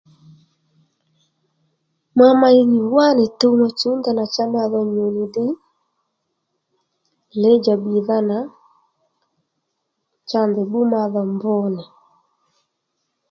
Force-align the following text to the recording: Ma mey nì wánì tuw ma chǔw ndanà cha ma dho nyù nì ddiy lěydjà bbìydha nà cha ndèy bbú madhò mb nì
Ma 2.17 2.27
mey 2.41 2.59
nì 2.71 2.79
wánì 2.95 3.25
tuw 3.39 3.53
ma 3.61 3.67
chǔw 3.79 3.93
ndanà 3.99 4.23
cha 4.33 4.43
ma 4.53 4.61
dho 4.71 4.79
nyù 4.93 5.05
nì 5.15 5.23
ddiy 5.27 5.53
lěydjà 7.41 7.73
bbìydha 7.77 8.17
nà 8.29 8.37
cha 10.29 10.41
ndèy 10.49 10.67
bbú 10.69 10.79
madhò 10.91 11.21
mb 11.33 11.43
nì 11.75 11.83